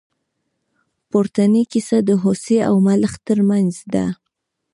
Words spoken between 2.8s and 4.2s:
ملخ تر منځ ده.